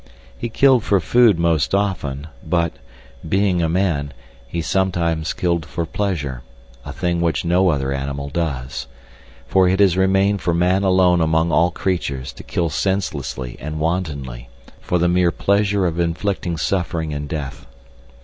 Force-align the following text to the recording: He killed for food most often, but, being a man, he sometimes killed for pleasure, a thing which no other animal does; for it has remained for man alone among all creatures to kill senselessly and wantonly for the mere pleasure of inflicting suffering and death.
He 0.35 0.49
killed 0.49 0.83
for 0.83 0.99
food 0.99 1.37
most 1.37 1.75
often, 1.75 2.25
but, 2.43 2.73
being 3.29 3.61
a 3.61 3.69
man, 3.69 4.13
he 4.47 4.59
sometimes 4.59 5.31
killed 5.31 5.63
for 5.63 5.85
pleasure, 5.85 6.41
a 6.83 6.91
thing 6.91 7.21
which 7.21 7.45
no 7.45 7.69
other 7.69 7.93
animal 7.93 8.27
does; 8.27 8.87
for 9.45 9.69
it 9.69 9.79
has 9.79 9.95
remained 9.95 10.41
for 10.41 10.55
man 10.55 10.81
alone 10.81 11.21
among 11.21 11.51
all 11.51 11.69
creatures 11.69 12.33
to 12.33 12.41
kill 12.41 12.69
senselessly 12.71 13.57
and 13.59 13.79
wantonly 13.79 14.49
for 14.79 14.97
the 14.97 15.07
mere 15.07 15.29
pleasure 15.29 15.85
of 15.85 15.99
inflicting 15.99 16.57
suffering 16.57 17.13
and 17.13 17.29
death. 17.29 17.67